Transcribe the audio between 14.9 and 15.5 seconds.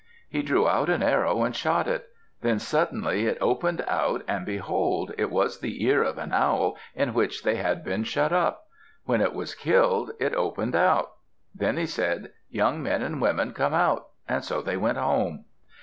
home.